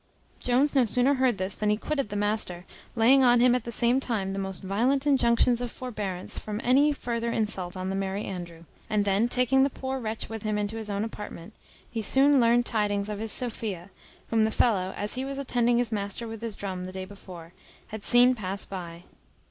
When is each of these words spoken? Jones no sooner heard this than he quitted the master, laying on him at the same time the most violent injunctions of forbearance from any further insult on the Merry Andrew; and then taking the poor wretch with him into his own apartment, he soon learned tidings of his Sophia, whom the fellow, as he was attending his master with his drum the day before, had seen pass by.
Jones 0.41 0.73
no 0.73 0.83
sooner 0.83 1.13
heard 1.13 1.37
this 1.37 1.53
than 1.53 1.69
he 1.69 1.77
quitted 1.77 2.09
the 2.09 2.15
master, 2.15 2.65
laying 2.95 3.23
on 3.23 3.39
him 3.39 3.53
at 3.53 3.65
the 3.65 3.71
same 3.71 3.99
time 3.99 4.33
the 4.33 4.39
most 4.39 4.63
violent 4.63 5.05
injunctions 5.05 5.61
of 5.61 5.69
forbearance 5.71 6.39
from 6.39 6.59
any 6.63 6.91
further 6.91 7.31
insult 7.31 7.77
on 7.77 7.89
the 7.91 7.95
Merry 7.95 8.23
Andrew; 8.25 8.63
and 8.89 9.05
then 9.05 9.29
taking 9.29 9.61
the 9.61 9.69
poor 9.69 9.99
wretch 9.99 10.27
with 10.27 10.41
him 10.41 10.57
into 10.57 10.77
his 10.77 10.89
own 10.89 11.03
apartment, 11.03 11.53
he 11.87 12.01
soon 12.01 12.39
learned 12.39 12.65
tidings 12.65 13.09
of 13.09 13.19
his 13.19 13.31
Sophia, 13.31 13.91
whom 14.31 14.43
the 14.43 14.49
fellow, 14.49 14.91
as 14.97 15.13
he 15.13 15.23
was 15.23 15.37
attending 15.37 15.77
his 15.77 15.91
master 15.91 16.27
with 16.27 16.41
his 16.41 16.55
drum 16.55 16.85
the 16.85 16.91
day 16.91 17.05
before, 17.05 17.53
had 17.89 18.03
seen 18.03 18.33
pass 18.33 18.65
by. 18.65 19.03